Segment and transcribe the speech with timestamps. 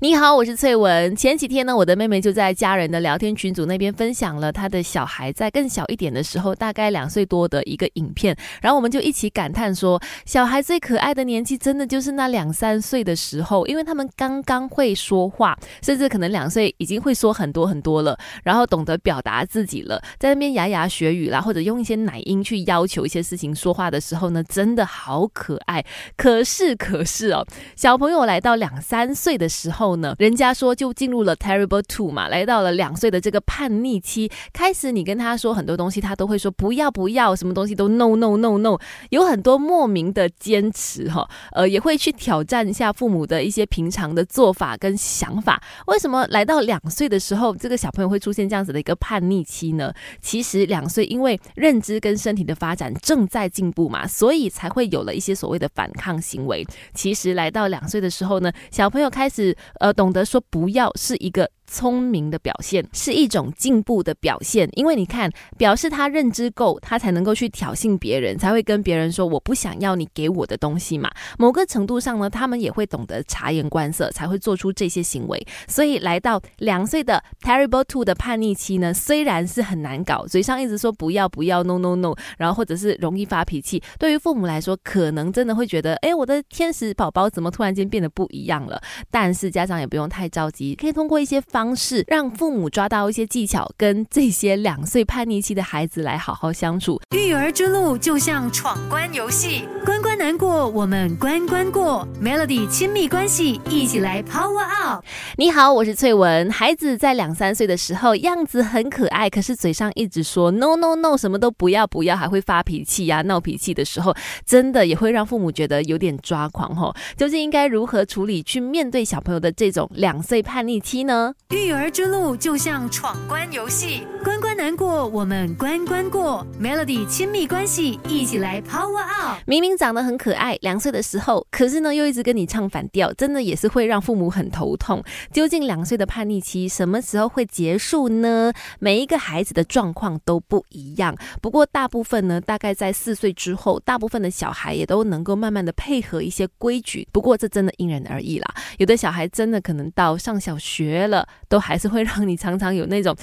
[0.00, 1.16] 你好，我是翠文。
[1.16, 8.36] 前几天呢，我的妹妹就在家人的聊天群组那边分享了她的小孩在更小一点的时候，大概两岁多的一个影片。
[8.60, 25.82] 然后我们就一起感叹说，小孩最可爱的年纪真的就是那两三岁的时候，因为他们刚刚会说话，甚至可能两岁已经会说很多很多了，然后懂得表达自己了，在那边牙牙学语啦，或者用一些奶音去要求一些事情说话的时候呢，真的好可爱。
[26.18, 27.42] 可是，可是哦，
[27.74, 29.85] 小朋友来到两三岁的时候。
[29.86, 38.78] 后呢，人家说就进入了 terrible two 嘛，来到了两岁的这个叛逆期，开始你跟他说很多东西，他都会说不要不要，什么东西都 no no no no，
[39.10, 45.62] 有很多莫名的坚持哈，呃，也会去挑战一下父母的一些平常的做法跟想法。
[45.86, 49.92] 为什么来到两岁的时候，这个小朋友会出现这样子的一个叛逆期呢？
[50.20, 56.66] 其实两岁因为认知跟身体的发展正在进步嘛，所以才会有了一些所谓的反抗行为。
[56.94, 59.56] 其实来到两岁的时候呢，小朋友开始。
[59.80, 61.50] 呃，懂得说不要是一个。
[61.66, 71.10] 聪明的表现是一种进步的表现，因为你看，表示他认知够，他才能够去挑衅别人，才会跟别人说我不想要你给我的东西嘛。
[71.38, 75.44] 某个程度上呢，他们也会懂得察言观色，才会做出这些行为。
[75.66, 88.80] 所以来到两岁的 terrible two 的叛逆期呢，虽然是很难搞，嘴上一直说不要不要 no no no，然后或者是容易发脾气，对于父母来说，可能真的会觉得，哎，我的天使宝宝怎么突然间变得不一样了？
[89.10, 91.42] 但是家长也不用太着急，可以通过一些。
[91.56, 97.00] 方式让父母抓到一些技巧，跟这些两岁叛逆期的孩子来好好相处。
[97.12, 102.06] 育儿之路就像闯关游戏，关关难过，我们关关过。
[102.22, 105.02] Melody 亲密关系，一起来 Power Up。
[105.38, 106.50] 你好，我是翠文。
[106.50, 116.94] 孩子在两三岁的时候，样子很可爱，可是嘴上一直说 No No No，什么都不要不要，还会发脾气呀、闹脾气的时候，真的也会让父母觉得有点抓狂吼。
[117.16, 121.32] 究竟应该如何处理去面对小朋友的这种两岁叛逆期呢？
[121.50, 126.44] 育儿之路就像闯关游戏，关关难过，我们关关过。
[126.60, 129.38] Melody 亲密关系，一起来 Power Up。
[129.46, 135.00] 明明长得很可爱，两岁的时候，可是呢又一直跟你唱反调，真的也是会让父母很头痛。
[135.32, 138.52] 究竟两岁的叛逆期什么时候会结束呢？
[138.80, 147.06] 每一个孩子的状况都不一样，不过大部分呢，大概在四岁之后，大部分的小孩也都能够慢慢的配合一些规矩。
[147.12, 151.28] 不过这真的因人而异啦，有的小孩真的可能到上小学了。
[151.48, 153.16] 都还是会让你常常有那种，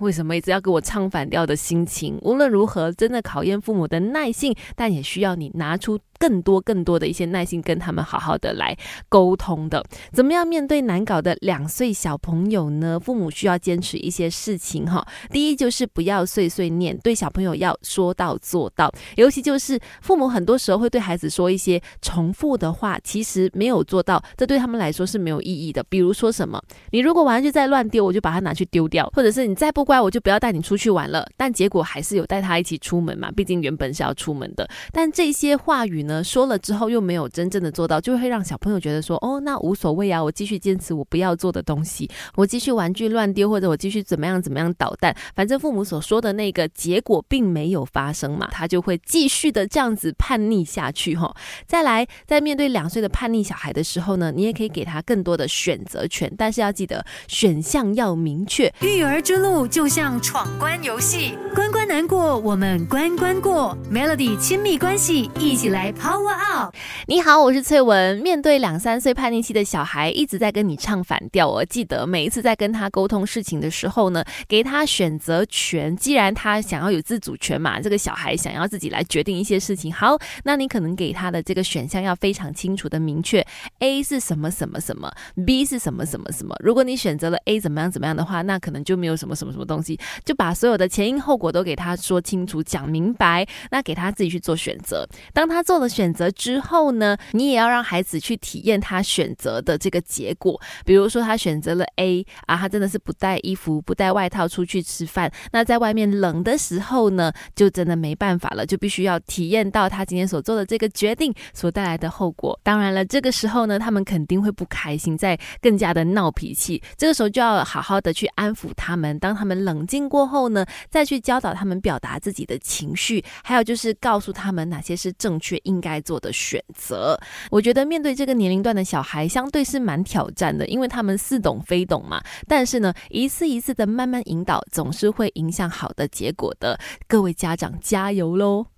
[0.00, 2.18] 为什么一直要给我唱反调的心情？
[2.22, 5.98] 无论如何，真的考验父母的耐性，但也需要你拿出。
[6.18, 8.74] 更多更多的一些耐心，跟他们好好的来
[9.06, 9.84] 沟通的。
[10.14, 12.98] 怎么样面对难搞的两岁小朋友呢？
[12.98, 15.06] 父母需要坚持一些事情哈。
[15.30, 18.90] 第一就是不要碎碎念，对小朋友要说到做到。
[19.16, 25.84] 尤其就是父母很多时候会对孩子说一些重复的话，其实没有做到，这对他们来说是没有意义的。
[25.90, 26.58] 比如说什么，
[26.92, 31.28] 你如果玩具再乱丢，我就把它拿去丢掉；或者是你再不乖，我就不要带你出去玩了。
[31.36, 34.68] 但结果还是有带他一起出门嘛，毕竟原本是要出门的。
[34.92, 36.06] 但这些话语。
[36.06, 51.34] 呢说了之后又没有真正的做到，就会让小朋友觉得说哦，那无所谓啊，我继续坚持我不要做的东西，我继续玩具乱丢，或者我继续怎么样怎么样捣蛋，反正父母所说的那个结果并没有发生嘛，他就会继续的这样子叛逆下去哈。
[51.66, 58.72] 再来，在面对两岁的叛逆小孩的时候呢，你也可以给他更多的选择权，但是要记得选项要明确。
[58.80, 63.76] 育儿之路就像闯关游戏，关难过，我们关关过。
[63.88, 65.92] Melody 亲密关系，一起来。
[65.92, 66.74] Power Up！
[67.06, 68.18] 你好，我是翠文。
[68.18, 71.48] 面对两三岁叛逆期的小孩，一直在跟你唱反调。
[71.48, 75.96] 我记得每一次在跟他沟通事情的时候呢，给他选择权。
[75.96, 79.92] 既然他想要有自主权嘛，这个小孩想要自己来决定一些事情。
[79.92, 83.46] 好，那你可能给他的这个选项要非常清楚的明确。
[83.78, 85.12] A 是什么什么什么
[85.46, 86.56] ，B 是什么什么什么。
[86.58, 93.46] 如果你选择了 A 怎么样怎么样的话，那可能就没有什么什么什么东西，就把所有的前因后果都给他说清楚、讲明白。
[93.70, 95.06] 那给他自己去做选择。
[95.32, 95.86] 当他做了。
[95.96, 100.60] 选择之后呢，你也要让孩子去体验他选择的这个结果。
[100.84, 105.30] 比如说，他选择了 A 啊，他真的是不带衣服、不带外套出去吃饭。
[105.52, 112.58] 那在外面冷的时候呢，就真的没办法了，就必须要体验到他今天所做的这个决定所带来的后果。
[112.62, 116.82] 当然了，这个时候呢，他们肯定会不开心，在更加的闹脾气。
[116.96, 119.18] 这个时候就要好好的去安抚他们。
[119.18, 125.80] 当他们冷静过后呢，再去教导他们表达自己的情绪，还有就是告诉他们哪些是正确应。
[125.80, 127.16] 该做的选择，
[127.50, 132.20] 我觉得面对这个年龄段的小孩，相对是蛮挑战的，因为他们似懂非懂嘛。
[132.48, 136.78] 但是呢，一次一次的慢慢引导，总是会影响好的结果的。
[137.06, 138.75] 各位家长加油喽！